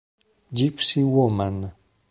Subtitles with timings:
[0.57, 1.69] Gypsy Woman